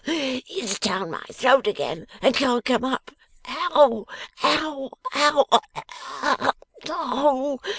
[0.07, 0.41] Ugh!
[0.49, 3.11] It's down my throat again and can't come up.
[3.47, 4.07] Ow!
[4.41, 4.91] Ow!
[6.89, 7.59] Ow!